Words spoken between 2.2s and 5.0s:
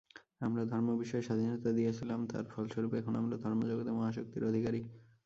তাহার ফলস্বরূপ এখনও আমরা ধর্মজগতে মহাশক্তির অধিকারী।